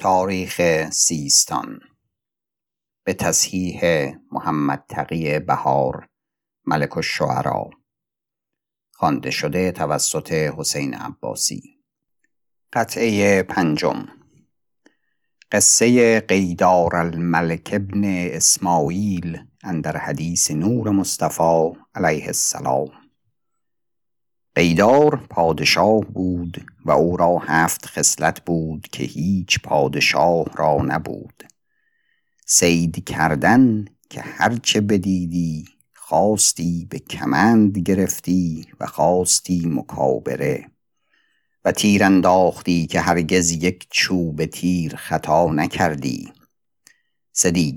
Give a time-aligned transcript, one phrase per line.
[0.00, 0.60] تاریخ
[0.90, 1.80] سیستان.
[3.04, 3.80] به تصحیح
[4.32, 6.08] محمد تقی بهار
[6.66, 7.70] ملک الشعرا.
[8.92, 11.62] خوانده شده توسط حسین عباسی.
[12.72, 14.08] قطعه پنجم.
[15.52, 22.88] قصه قیدار الملک ابن اسماعیل اندر حدیث نور مصطفی علیه السلام.
[24.54, 31.42] قیدار پادشاه بود و او را هفت خصلت بود که هیچ پادشاه را نبود.
[32.46, 35.64] صید کردن که هرچه بدیدی
[35.94, 40.70] خواستی به کمند گرفتی و خواستی مکابره.
[41.64, 46.32] و تیر انداختی که هرگز یک چوب تیر خطا نکردی.
[47.32, 47.74] سه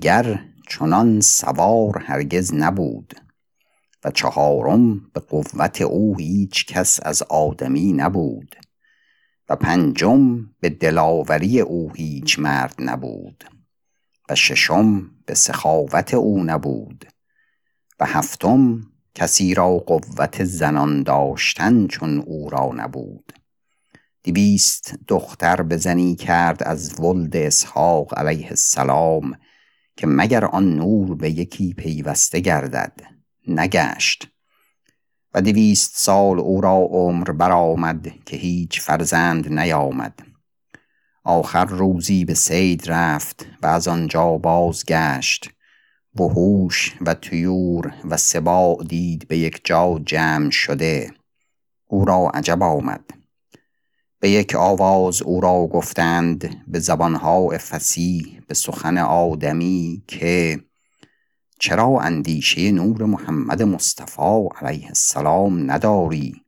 [0.68, 3.14] چنان سوار هرگز نبود.
[4.04, 8.56] و چهارم به قوت او هیچ کس از آدمی نبود.
[9.56, 13.44] پنجم به دلاوری او هیچ مرد نبود
[14.28, 17.06] و ششم به سخاوت او نبود
[18.00, 18.80] و هفتم
[19.14, 23.32] کسی را قوت زنان داشتن چون او را نبود.
[24.24, 29.34] دویست دختر به زنی کرد از ولد اسحاق علیه السلام
[29.96, 33.00] که مگر آن نور به یکی پیوسته گردد؟
[33.48, 34.28] نگشت.
[35.34, 40.18] و دویست سال او را عمر برآمد که هیچ فرزند نیامد.
[41.24, 45.50] آخر روزی به صید رفت و از آنجا بازگشت.
[46.20, 51.10] وحوش و طیور و سباع دید به یک جا جمع شده.
[51.86, 53.04] او را عجب آمد.
[54.20, 60.60] به یک آواز او را گفتند به زبانهای فسیح به سخن آدمی که
[61.62, 66.42] چرا اندیشه نور محمد مصطفی علیه السلام نداری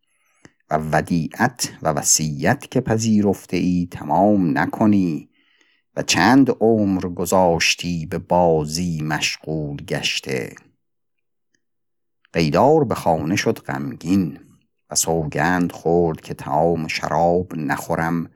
[0.71, 5.29] و ودیعت و وصیت که پذیرفته ای تمام نکنی
[5.97, 10.55] و چند عمر گذاشتی به بازی مشغول گشته؟
[12.33, 14.39] قیدار به خانه شد غمگین
[14.91, 18.31] و سوگند خورد که طعام شراب نخورم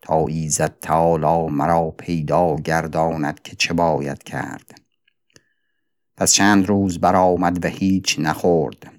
[0.00, 4.87] تا ایزد تعالی مرا پیدا گرداند که چه باید کرد.
[6.18, 8.92] پس چند روز برآمد و هیچ نخورد.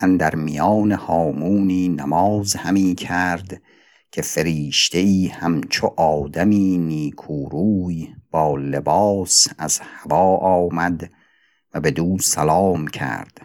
[0.00, 3.62] اندر میان هامونی نماز همی کرد
[4.12, 11.10] که فریشته ای همچو آدمی نیکوروی با لباس از هوا آمد
[11.74, 13.40] و بدو سلام کرد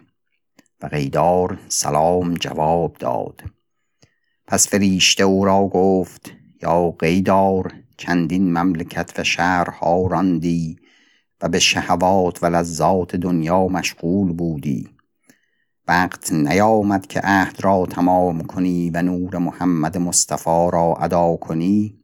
[0.82, 3.44] و قیدار سلام جواب داد.
[4.48, 6.32] پس فریشته او را گفت
[6.62, 10.80] یا قیدار چندین مملکت و شهرها راندی
[11.42, 14.90] و به شهوات و لذات دنیا مشغول بودی.
[15.88, 22.00] وقت نیامد که عهد را تمام کنی و نور محمد مصطفی را ادا کنی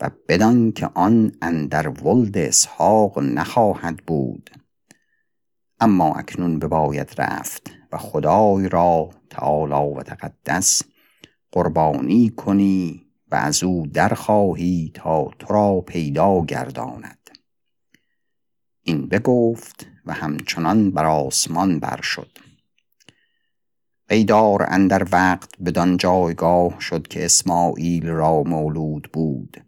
[0.00, 4.50] و بدان که آن اندر ولد اسحاق نخواهد بود.
[5.80, 10.82] اما اکنون بباید رفت و خدای را تعالی و تقدس
[11.52, 17.25] قربانی کنی و از او درخواهی تا تو را پیدا گرداند.
[18.88, 22.38] این بگفت و همچنان بر آسمان بر شد.
[24.08, 29.64] قیدار اندر وقت بدان جایگاه شد که اسماعیل را مولود بود.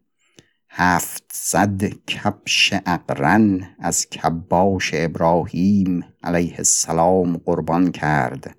[0.70, 8.56] هفتصد کبش اقرن از کباش ابراهیم علیه السلام قربان کرد.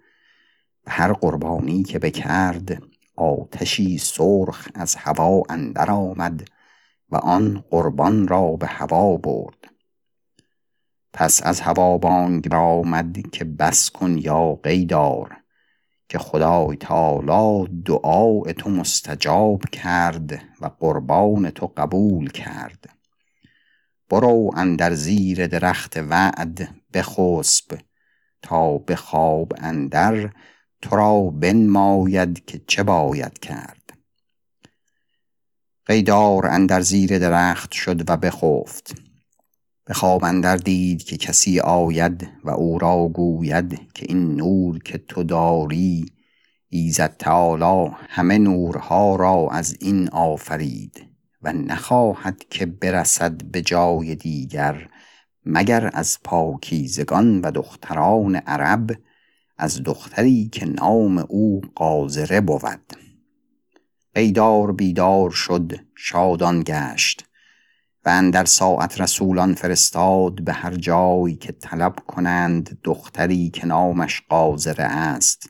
[0.87, 2.83] و هر قربانی که بکرد
[3.15, 6.49] آتشی سرخ از هوا اندر آمد
[7.09, 9.58] و آن قربان را به هوا برد.
[11.13, 15.37] پس از هوا بانگ آمد که بس کن یا قیدار
[16.09, 22.89] که خدای تعالی دعای تو مستجاب کرد و قربان تو قبول کرد.
[24.09, 27.79] برو اندر زیر درخت وعد بخسب
[28.41, 30.33] تا به خواب اندر
[30.81, 33.93] تو را بنماید که چه باید کرد.
[35.85, 39.08] قیدار اندر زیر درخت شد و بخفت.
[39.89, 44.97] به خواب اندر دید که کسی آید و او را گوید که این نور که
[44.97, 46.05] تو داری
[46.69, 51.05] ایزد تعالی همه نورها را از این آفرید
[51.41, 54.89] و نخواهد که برسد به جای دیگر
[55.45, 58.91] مگر از پاکیزگان و دختران عرب
[59.57, 62.93] از دختری که نام او قاذره بود.
[64.15, 67.28] قیدار بیدار شد شادان گشت.
[68.05, 74.83] و اندر ساعت رسولان فرستاد به هر جایی که طلب کنند دختری که نامش قاذره
[74.83, 75.49] است.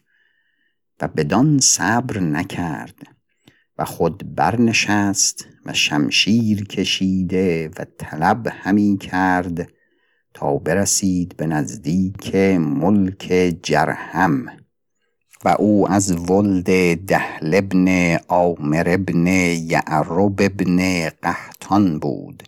[1.01, 3.01] و بدان صبر نکرد
[3.77, 9.69] و خود برنشست و شمشیر کشیده و طلب همی کرد
[10.33, 14.45] تا برسید به نزدیک ملک جرهم.
[15.45, 22.43] و او از ولد دهل ابن آمر ابن یعرب ابن قحطان بود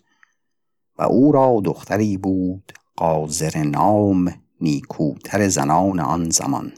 [0.97, 6.71] و او را دختری بود قاذر نام نیکوتر زنان آن زمان.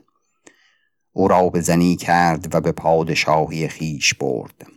[1.13, 4.67] او را به زنی کرد و به پادشاهی خیش برد.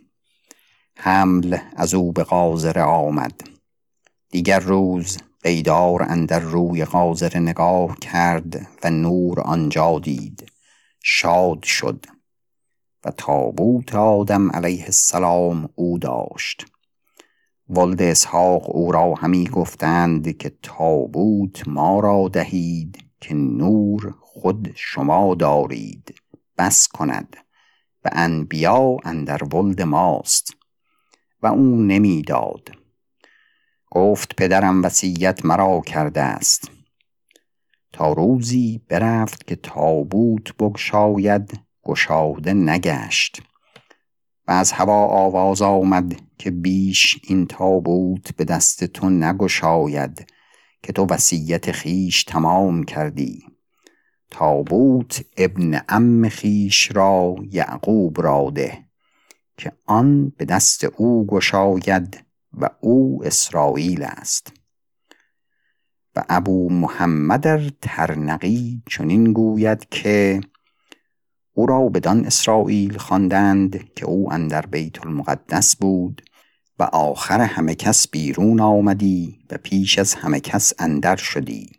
[0.97, 3.41] حمل از او به قاذر آمد.
[4.29, 10.51] دیگر روز قیدار اندر روی قاذر نگاه کرد و نور آنجا دید.
[11.09, 12.05] شاد شد
[13.05, 16.65] و تابوت آدم علیه السلام او داشت.
[17.69, 25.35] ولد اسحاق او را همی گفتند که تابوت ما را دهید که نور خود شما
[25.35, 26.15] دارید
[26.57, 27.37] بس کند
[28.05, 30.53] و انبیا اندر ولد ماست.
[31.41, 32.69] و او نمی‌داد.
[33.91, 36.76] گفت پدرم وصیت مرا کرده است.
[37.93, 43.41] تا روزی برفت که تابوت بگشاید گشاده نگشت.
[44.47, 50.27] و از هوا آواز آمد که بیش این تابوت به دست تو نگشاید
[50.83, 53.43] که تو وصیت خیش تمام کردی.
[54.31, 58.87] تابوت ابن ام خیش را یعقوب را ده
[59.57, 64.53] که آن به دست او گشاید و او اسرائیل است.
[66.17, 70.41] و ابو محمد ترنقی چنین گوید که
[71.53, 76.21] او را بدان اسرائیل خواندند که او اندر بیت المقدس بود
[76.79, 81.69] و آخر همه کس بیرون آمدی و پیش از همه کس اندر شدی.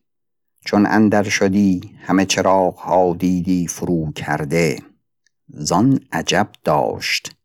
[0.65, 4.83] چون اندر شدی همه چراغ ها دیدی فرو کرده.
[5.49, 7.37] زان عجب داشت.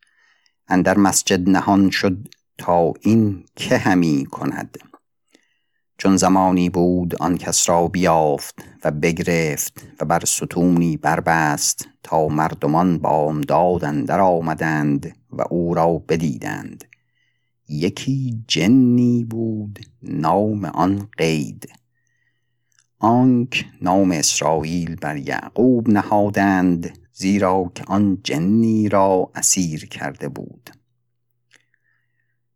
[0.67, 4.92] اندر مسجد نهان شد تا این که همی کند.
[6.03, 12.97] چون زمانی بود آن کس را بیافت و بگرفت و بر ستونی بربست تا مردمان
[12.97, 16.83] بامداد اندر آمدند و او را بدیدند.
[17.69, 21.69] یکی جنی بود نام آن قید.
[22.99, 30.69] آنک نام اسرائیل بر یعقوب نهادند زیرا که آن جنی را اسیر کرده بود.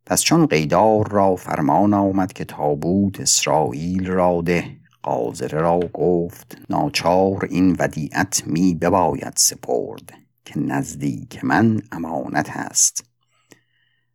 [0.10, 7.48] پس چون قیدار را فرمان آمد که تابوت اسرائیل را ده قاضره را گفت ناچار
[7.50, 10.14] این ودیعت می بباید سپرد
[10.46, 13.04] که نزدیک من امانت است.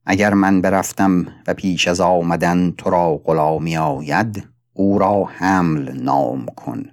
[0.07, 6.47] اگر من برفتم و پیش از آمدن تو را غلامی آید او را حمل نام
[6.47, 6.91] کن.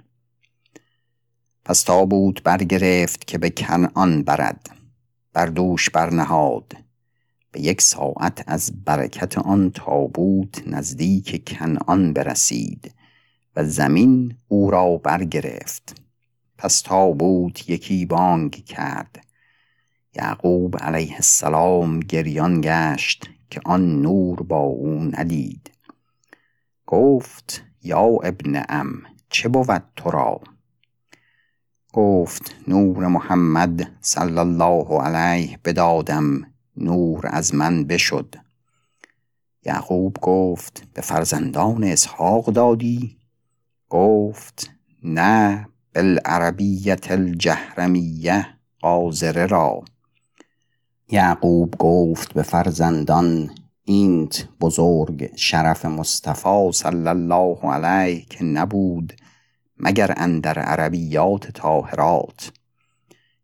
[1.65, 4.69] پس تابوت برگرفت که به کنعان برد
[5.33, 6.88] بر دوش برنهاد.
[7.51, 12.93] به یک ساعت از برکت آن تابوت نزدیک کنعان برسید
[13.55, 16.01] و زمین او را برگرفت.
[16.57, 19.23] پس تابوت یکی بانگ کرد.
[20.15, 25.71] یعقوب علیه السلام گریان گشت که آن نور با او ندید.
[26.85, 30.41] گفت یا ابن ام چه بود تو را؟
[31.93, 36.48] گفت نور محمد صلی الله علیه بدادم.
[36.79, 38.35] نور از من بشد.
[39.65, 43.17] یعقوب گفت به فرزندان اسحاق دادی؟
[43.89, 44.71] گفت
[45.03, 48.45] نه بالعربیت الجهرمیه
[48.81, 49.83] قاذره را.
[51.11, 53.49] یعقوب گفت به فرزندان
[53.83, 59.13] اینت بزرگ شرف مصطفی صلی الله علیه که نبود
[59.77, 62.51] مگر اندر عربیات طاهرات.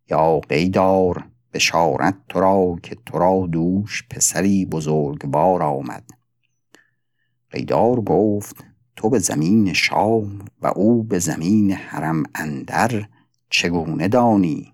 [0.10, 1.24] یا قیدار
[1.56, 6.04] بشارت تو را که تو را دوش پسری بزرگوار آمد.
[7.52, 8.64] قیدار گفت
[8.96, 13.08] تو به زمین شام و او به زمین حرم اندر
[13.50, 14.74] چگونه دانی؟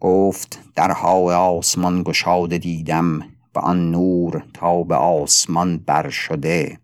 [0.00, 3.20] گفت درهای آسمان گشاده دیدم
[3.54, 6.78] و آن نور تا به آسمان بر شده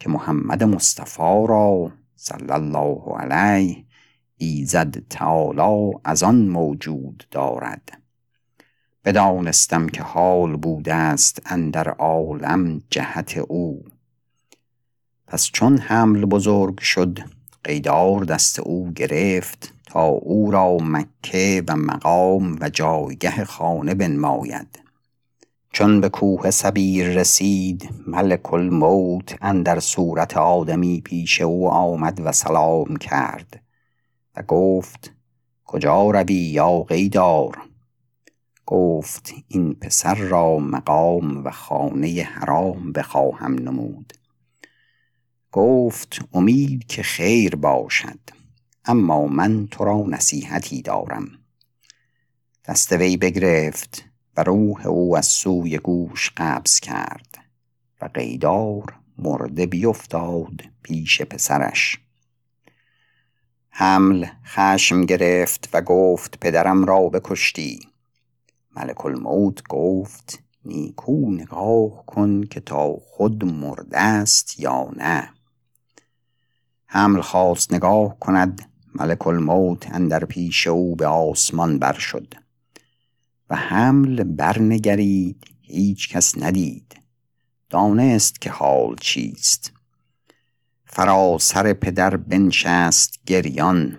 [0.00, 3.84] که محمد مصطفی را صلی الله علیه
[4.38, 7.98] ایزد تعالی از آن موجود دارد.
[9.04, 13.84] بدانستم که حال بوده است اندر عالم جهت او.
[15.26, 17.18] پس چون حمل بزرگ شد
[17.64, 24.78] قیدار دست او گرفت تا او را مکه و مقام و جایگه خانه بنماید.
[25.72, 32.96] چون به کوه سبیر رسید ملک الموت اندر صورت آدمی پیش او آمد و سلام
[32.96, 33.62] کرد.
[34.42, 35.12] گفت
[35.64, 37.68] کجا روی یا قیدار
[38.66, 44.12] گفت این پسر را مقام و خانه حرام بخواهم نمود.
[45.52, 48.18] گفت امید که خیر باشد
[48.84, 51.28] اما من تو را نصیحتی دارم.
[52.64, 54.04] دست وی بگرفت
[54.36, 57.38] و روح او از سوی گوش قبض کرد
[58.00, 61.98] و قیدار مرده بیفتاد پیش پسرش.
[63.80, 67.78] حمل خشم گرفت و گفت پدرم را بکشتی.
[68.76, 75.30] ملک الموت گفت نیکو نگاه کن که تا خود مرده است یا نه.
[76.86, 82.34] حمل خواست نگاه کند ملک الموت اندر پیش او به آسمان بر شد.
[83.50, 86.96] و حمل برنگرید هیچ کس ندید.
[87.70, 89.77] دانست که حال چیست.
[90.90, 93.98] فراسر پدر بنشست گریان.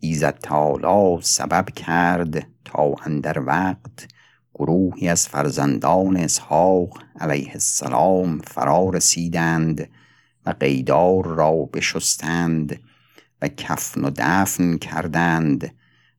[0.00, 4.08] ایزد تالا سبب کرد تا اندر وقت
[4.54, 9.90] گروهی از فرزندان اسحاق علیه السلام فرا رسیدند
[10.46, 12.80] و قیدار را بشستند
[13.42, 15.74] و کفن و دفن کردند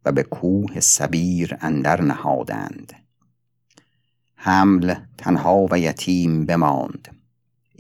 [0.06, 2.94] و به کوه سبیر اندر نهادند.
[4.36, 7.21] حمل تنها و یتیم بماند.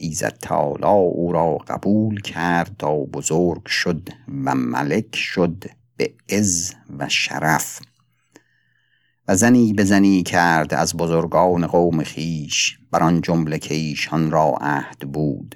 [0.01, 4.09] ایزد تالا او را قبول کرد تا بزرگ شد
[4.45, 5.63] و ملک شد
[5.97, 7.81] به عز و شرف.
[9.27, 14.57] و زنی به زنی کرد از بزرگان قوم خیش بر آن جمله که ایشان را
[14.61, 15.55] عهد بود.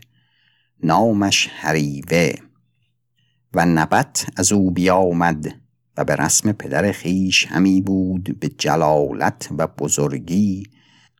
[0.83, 2.33] نامش حریوه.
[3.53, 5.55] و نبت از او بیامد
[5.97, 10.63] و به رسم پدر خیش همی بود به جلالت و بزرگی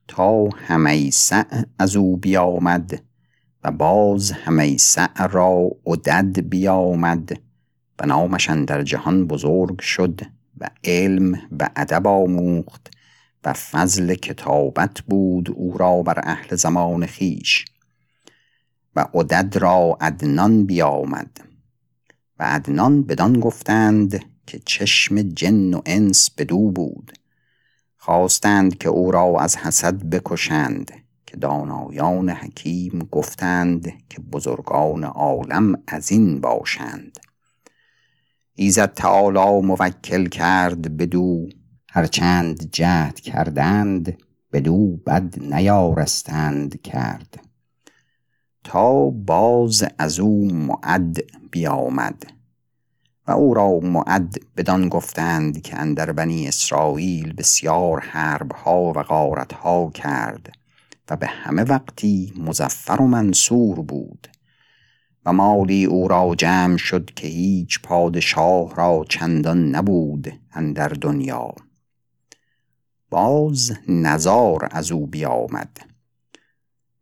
[0.08, 1.44] تا همیسع
[1.79, 3.01] از او بیامد
[3.66, 7.42] و باز همیسع را عدد بیامد
[8.00, 10.22] و نامش در جهان بزرگ شد
[10.58, 12.92] و علم و ادب آموخت
[13.44, 17.66] و فضل کتابت بود او را بر اهل زمان خیش
[18.96, 21.42] و عدد را عدنان بیامد
[22.40, 27.12] و عدنان بدان گفتند که چشم جن و انس بدو بود
[27.98, 31.05] خواستند که او را از حسد بکشند
[31.36, 37.20] دانایان حکیم گفتند که بزرگان عالم از این باشند.
[38.56, 41.50] ایزد تعالی موکل کرد بدو
[41.89, 44.18] هرچند جهد کردند
[44.54, 47.39] بدو بد نیارستند کرد.
[48.63, 51.18] تا باز از او معد
[51.51, 52.24] بیامد
[53.27, 60.51] و او را معد بدان گفتند که اندر بنی اسرائیل بسیار حربها و غارتها کرد.
[61.10, 64.28] و به همه وقتی مزفر و منصور بود
[65.26, 71.56] و مالی او را جمع شد که هیچ پادشاه را چندان نبود اندر دنیا.
[73.10, 75.80] باز نزار از او بیامد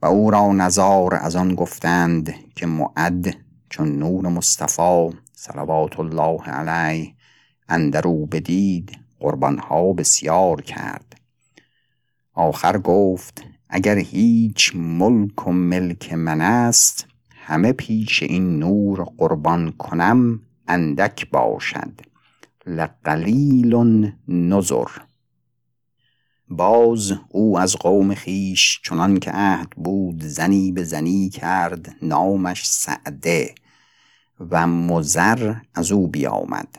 [0.02, 3.36] و او را نزار از آن گفتند که معد
[3.70, 7.14] چون نور مصطفی صلوات الله علیه
[7.70, 11.16] اندر او بدید قربانها بسیار کرد.
[12.34, 13.44] آخر گفت
[13.76, 22.02] اگر هیچ ملک و ملک من است همه پیش این نور قربان کنم اندک باشد.
[22.66, 23.76] لقلیل
[24.28, 24.88] نظر
[26.50, 33.56] باز او از قوم خیش چنان که عهد بود زنی به زنی کرد نامش سعده
[34.40, 36.78] و مزر از او بیامد.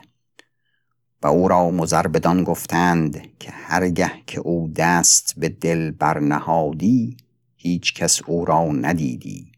[1.24, 2.08] و او را مزر
[2.44, 7.16] گفتند که هرگه که او دست به دل برنهادی
[7.56, 9.52] هیچ کس او را ندیدی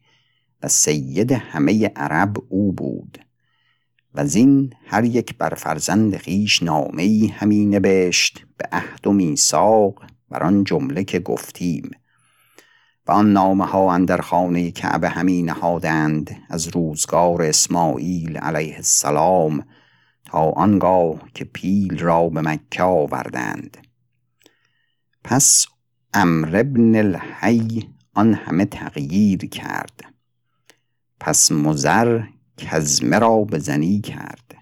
[0.62, 3.18] و سید همه عرب او بود.
[4.14, 10.42] و زین هر یک بر فرزند خیش نامه همی نبشت به عهد و میثاق بر
[10.42, 11.90] آن جمله که گفتیم.
[13.06, 19.64] و آن نامه ها اندر خانه کعبه همی نهادند از روزگار اسماعیل علیه السلام
[20.26, 23.76] تا آنگاه که پیل را به مکه آوردند.
[25.24, 25.66] پس
[26.14, 30.00] امر ابن الحی آن همه تغییر کرد.
[31.20, 32.22] پس مزر
[32.56, 34.56] کزمه را بزنی کرد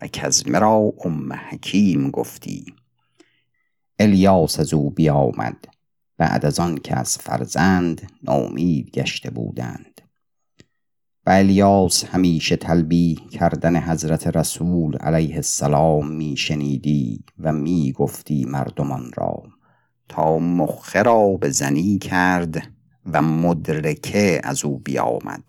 [0.00, 2.74] و کزمه را ام حکیم گفتی.
[3.98, 5.64] الیاس از او بیامد.
[6.16, 9.87] بعد از آن که از فرزند نامید گشته بودند.
[11.28, 19.10] و الیاس همیشه تلبی کردن حضرت رسول علیه السلام می شنیدی و می گفتی مردمان
[19.16, 19.42] را
[20.08, 22.62] تا مخه را به زنی کرد
[23.06, 25.44] و مدرکه از او بیامد.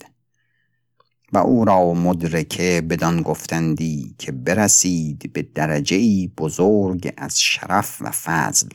[1.33, 8.69] و او را مدرکه بدان گفتندی که برسید به درجه بزرگ از شرف و فضل.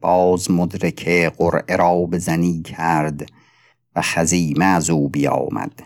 [0.00, 3.26] باز مدرکه قرعه را بزنی کرد
[3.96, 5.82] و خزیمه از او بیامد.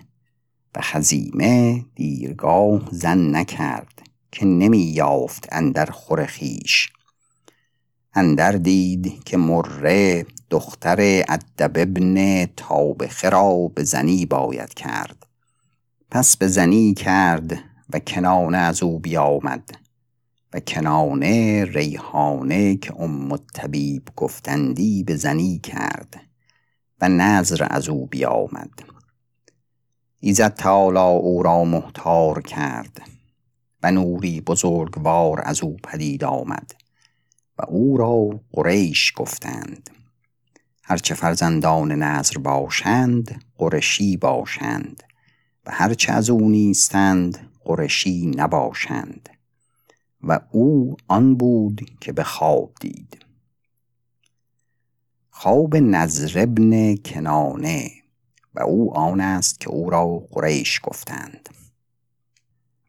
[0.75, 4.02] و خزیمه دیرگاه زن نکرد
[4.33, 6.93] که نمی یافت اندر خور خیش
[8.14, 15.26] اندر دید که مره دختر ادب ابن تابخه را به زنی باید کرد.
[16.11, 17.59] پس به زنی کرد
[17.93, 19.71] و کنانه از او بیامد.
[20.52, 26.29] و کنانه ریحانه که ام الطبیب گفتندی به زنی کرد.
[27.00, 28.71] و نظر از او بیامد.
[30.21, 33.02] ایزد تالا او را محتار کرد
[33.83, 36.75] و نوری بزرگوار از او پدید آمد
[37.59, 39.90] و او را قریش گفتند.
[40.83, 45.02] هرچه فرزندان نظر باشند قرشی باشند
[45.66, 49.28] و هرچه از او نیستند قرشی نباشند
[50.23, 53.29] و او آن بود که به خواب دید.
[55.42, 57.90] خواب نظر ابن کنانه
[58.54, 61.49] و او آن است که او را قریش گفتند.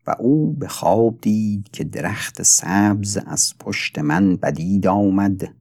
[0.08, 5.54] و او به خواب دید که درخت سبز از پشت من بدید آمد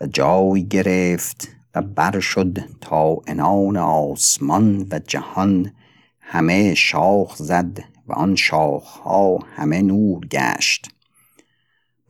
[0.00, 5.72] و جای گرفت و بر شد تا انان آسمان و جهان
[6.20, 10.88] همه شاخ زد و آن شاخها همه نور گشت.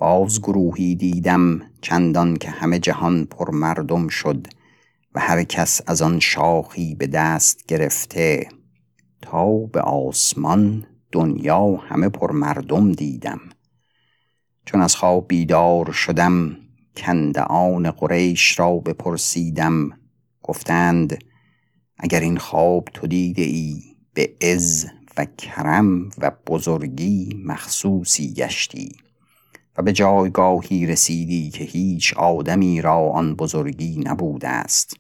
[0.01, 4.47] باز گروهی دیدم چندان که همه جهان پر مردم شد
[5.15, 8.49] و هر کس از آن شاخی به دست گرفته.
[9.23, 13.41] تا به آسمان دنیا همه پر مردم دیدم.
[14.67, 16.57] چون از خواب بیدار شدم
[17.49, 19.91] آن قریش را بپرسیدم.
[20.43, 21.25] گفتند
[21.99, 23.83] اگر این خواب تو دیده ای
[24.15, 29.10] به عز و کرم و بزرگی مخصوصی گشتی.
[29.77, 34.97] و به جایگاهی رسیدی که هیچ آدمی را آن بزرگی نبوده است.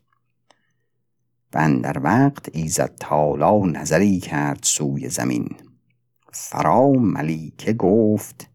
[1.54, 5.48] و در وقت ایزد تالا نظری کرد سوی زمین.
[6.32, 8.50] فرا ملیکه گفت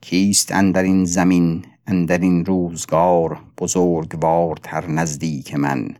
[0.00, 5.96] کیست اندر این زمین؟ اندر این روزگار بزرگوارتر نزدیک من.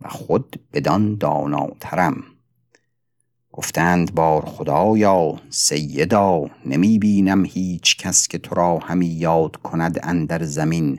[0.00, 2.35] و خود بدان داناترم.
[3.56, 10.44] گفتند بار خدایا سیدا نمی بینم هیچ کس که تو را همی یاد کند اندر
[10.44, 10.98] زمین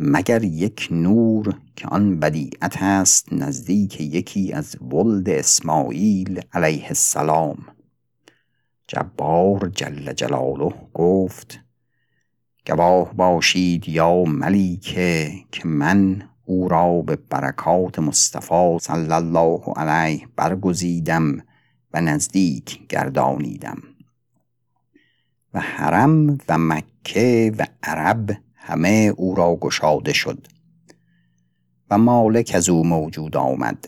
[0.00, 7.58] مگر یک نور که آن بدیعت است نزدیک یکی از ولد اسماعیل علیه السلام.
[8.88, 11.60] جبار جل جلاله گفت
[12.66, 21.38] گواه باشید یا ملیکه که من او را به برکات مصطفی صلی الله علیه برگزیدم.
[21.94, 23.82] و نزدیک گردانیدم.
[25.54, 30.46] و حرم و مکه و عرب همه او را گشاده شد.
[31.90, 33.84] و مالک از او موجود آمد.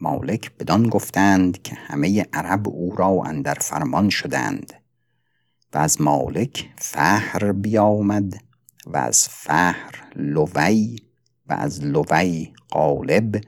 [0.00, 4.72] مالک بدان گفتند که همه عرب او را اندر فرمان شدند.
[5.74, 8.34] و از مالک فهر بیامد
[8.86, 10.96] و از فهر لوی
[11.46, 13.40] و از لوی قالب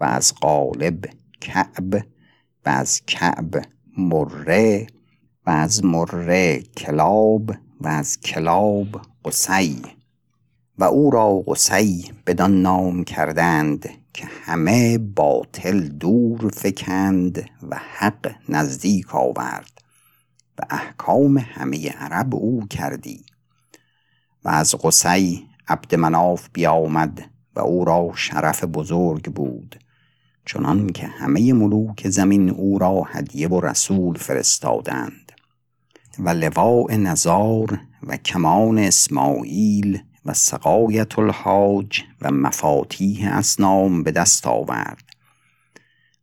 [0.00, 1.04] و از قالب
[1.40, 2.04] کعب
[2.68, 3.64] از کعب
[3.98, 4.86] مره
[5.46, 7.50] و از مره کلاب
[7.80, 9.82] و از کلاب قسی
[10.78, 19.14] و او را قسی بدان نام کردند که همه باطل دور فکند و حق نزدیک
[19.14, 19.70] آورد
[20.58, 23.24] و احکام همه عرب او کردی.
[24.44, 29.80] و از قسی عبد مناف بیامد و او را شرف بزرگ بود.
[30.48, 35.32] چنان که همه ملوک زمین او را هدیه و رسول فرستادند
[36.18, 45.04] و لواء نزار و کمان اسماعیل و سقایت الحاج و مفاتیح اسنام به دست آورد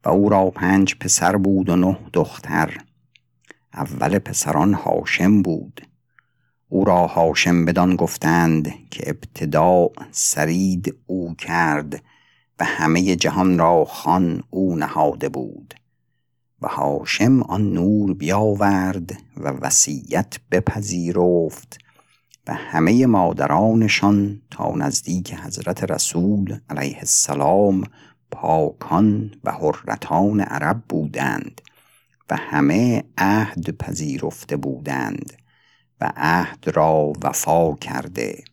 [0.05, 2.77] و او را پنج پسر بود و نه دختر.
[3.73, 5.87] اول پسران هاشم بود.
[6.69, 12.01] او را هاشم بدان گفتند که ابتدا سرید او کرد
[12.59, 15.73] و همه جهان را خان او نهاده بود.
[16.61, 21.77] و هاشم آن نور بیاورد و وصیت بپذیرفت
[22.47, 27.83] و همه مادرانشان تا نزدیک حضرت رسول علیه السلام
[28.31, 31.61] پاکان و حرتان عرب بودند
[32.29, 35.33] و همه عهد پذیرفته بودند
[36.01, 38.43] و عهد را وفا کرده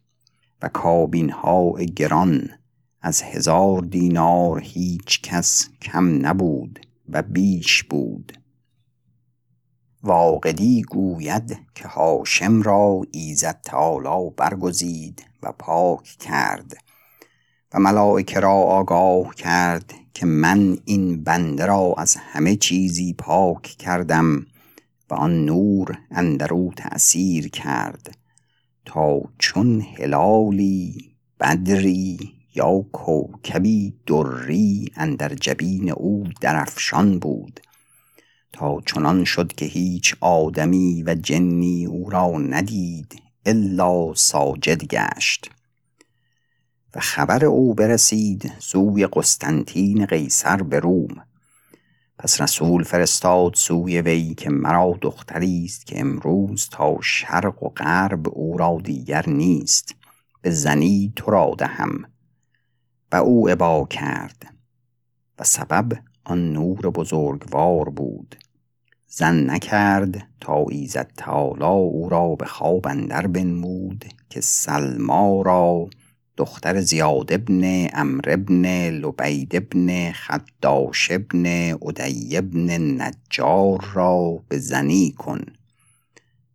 [0.63, 2.49] و کابین ها گران
[3.03, 8.39] از هزار دینار هیچ کس کم نبود و بیش بود.
[10.03, 16.77] واقدی گوید که هاشم را ایزد تعالی برگزید و پاک کرد
[17.75, 24.47] و ملائکه را آگاه کرد که من این بنده را از همه چیزی پاک کردم
[25.11, 28.19] و آن نور اندرو تأثیر کرد
[28.85, 37.61] تا چون هلالی بدری یا کوکبی دری اندر جبین او درفشان بود.
[38.53, 45.51] تا چنان شد که هیچ آدمی و جنی او را ندید الا ساجد گشت.
[46.95, 51.25] و خبر او برسید سوی قسطنطین قیصر به روم.
[52.19, 58.29] پس رسول فرستاد سوی وی که مرا دختری است که امروز تا شرق و غرب
[58.29, 59.95] او را دیگر نیست.
[60.43, 62.12] به زنی تو را دهم.
[63.13, 64.55] و او ابا کرد.
[65.39, 65.93] و سبب
[66.25, 68.37] آن نور بزرگوار بود.
[69.07, 75.89] زن نکرد تا ایزد تعالی او را به خواب اندر بنمود که سلما را
[76.37, 82.71] دختر زیاد ابن امر ابن لبید ابن خداش ابن ادی ابن
[83.03, 85.45] نجار را به زنی کن.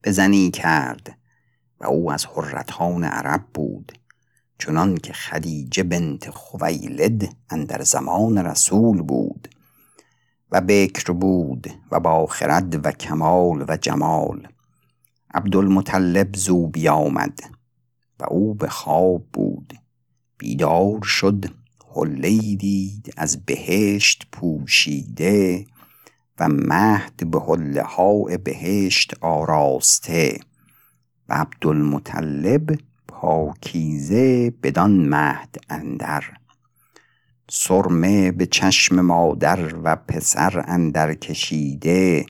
[0.01, 1.17] به زنی کرد
[1.79, 3.91] و او از حرتان عرب بود.
[4.59, 9.47] چنان که خدیجه بنت خویلد اندر زمان رسول بود
[10.51, 14.47] و بکر بود و با خرد و کمال و جمال.
[15.33, 17.39] عبدالمطلب زو بیامد
[18.19, 19.73] و او به خواب بود.
[20.37, 21.45] بیدار شد
[21.95, 25.65] حله دید از بهشت پوشیده
[26.39, 30.39] و مهد به حله بهشت آراسته
[31.29, 32.79] و عبدالمطلب
[33.21, 36.23] پاکیزه بدان مهد اندر.
[37.49, 42.25] سرمه به چشم مادر و پسر اندر کشیده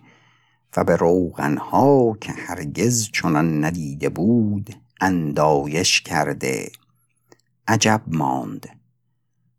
[0.78, 6.72] و به روغنها که هرگز چنان ندیده بود اندایش کرده.
[7.68, 8.70] عجب ماند.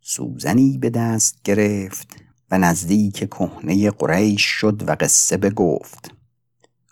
[0.01, 2.17] سوزنی به دست گرفت
[2.51, 6.15] و نزدیک کهنه قریش شد و قصه بگفت.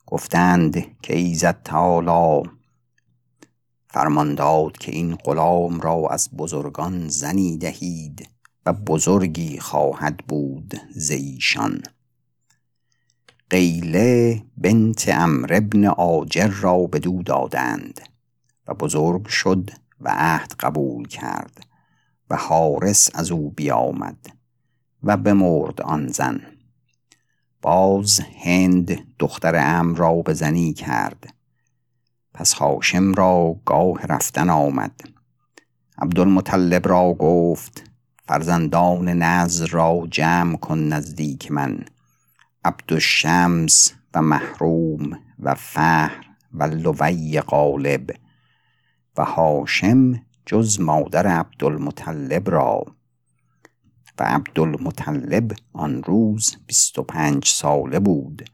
[0.06, 2.55] گفتند که ایزد تعالی
[3.96, 8.28] فرمان داد که این غلام را از بزرگان زنی دهید
[8.66, 11.82] و بزرگی خواهد بود زیشان
[13.50, 18.00] قیله بنت امر ابن آجر را بدو دادند
[18.68, 21.66] و بزرگ شد و عهد قبول کرد
[22.30, 24.26] و حارس از او بیامد
[25.02, 26.40] و بمرد آن زن.
[27.62, 31.35] باز هند دختر ام را به زنی کرد
[32.36, 35.00] پس هاشم را گاه رفتن آمد.
[35.98, 37.90] عبدالمطلب را گفت
[38.28, 41.84] فرزندان نظر را جمع کن نزدیک من.
[42.64, 48.10] عبدالشمس و محروم و فهر و لوی غالب
[49.16, 52.84] و هاشم جز مادر عبدالمطلب را.
[54.18, 58.50] و عبدالمطلب آن روز بیست و پنج ساله بود.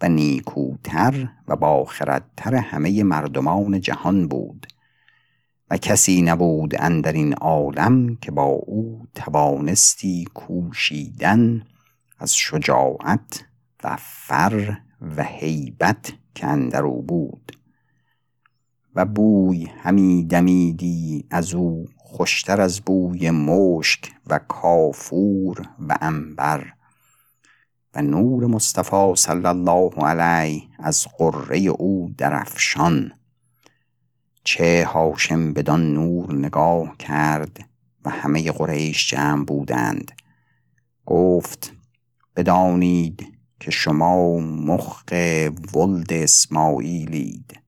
[0.00, 4.66] و نیکوتر و باخردتر همه مردمان جهان بود.
[5.70, 11.62] و کسی نبود اندر این عالم که با او توانستی کوشیدن
[12.18, 13.44] از شجاعت
[13.84, 14.76] و فر
[15.16, 17.52] و هیبت که اندر او بود.
[18.94, 26.72] و بوی همی دمیدی از او خوشتر از بوی مشک و کافور و انبر
[28.02, 33.12] نور مصطفی صلی الله علیه از قره او درفشان
[34.44, 37.68] چه هاشم بدان نور نگاه کرد
[38.04, 40.12] و همه قریش جمع بودند.
[41.06, 41.72] گفت
[42.36, 43.26] بدانید
[43.60, 45.02] که شما مخ
[45.74, 47.60] ولد اسماعیلید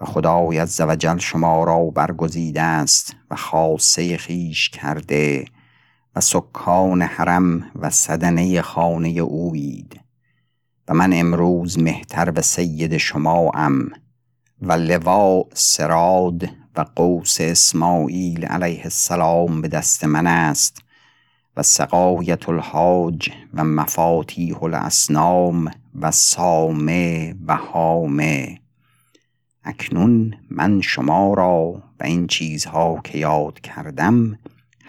[0.00, 5.44] و خدای عزوجل شما را برگزیده است و خاصه خیش کرده
[6.16, 10.00] و سکان حرم و صدنه خانه اوید.
[10.88, 13.90] و من امروز مهتر به سید شما ام
[14.62, 20.82] و لوا سراد و قوس اسماعیل علیه السلام به دست من است
[21.56, 25.70] و سقایت الحاج و مفاتیح الاسنام
[26.00, 28.58] و سامه و حامه.
[29.64, 34.38] اکنون من شما را به این چیزها که یاد کردم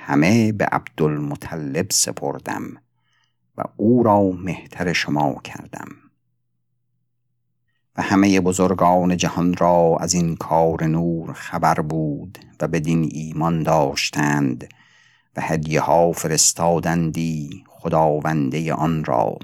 [0.05, 2.63] همه به عبدالمطلب سپردم
[3.57, 5.87] و او را مهتر شما کردم.
[7.97, 14.67] و همه بزرگان جهان را از این کار نور خبر بود و بدین ایمان داشتند
[15.35, 19.39] و هدیه ها فرستادندی خداونده آن را.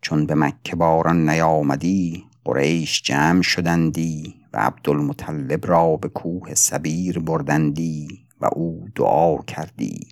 [0.00, 8.21] چون به مکه باران نیامدی قریش جمع شدندی و عبدالمطلب را به کوه سبیر بردندی.
[8.42, 10.08] و او دعا کردی.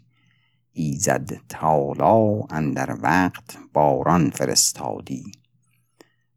[0.73, 5.33] ایزد تعالی اندر وقت باران فرستادی.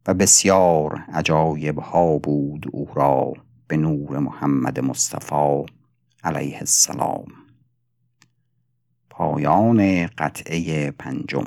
[0.06, 3.32] و بسیار عجایب ها بود او را
[3.68, 5.66] به نور محمد مصطفی
[6.24, 7.26] علیه السلام.
[9.10, 11.46] پایان قطعه پنجم.